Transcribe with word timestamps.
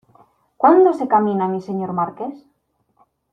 ¿cuándo 0.57 0.93
se 0.93 1.07
camina, 1.07 1.47
mi 1.47 1.61
Señor 1.61 1.93
Marqués? 1.93 2.33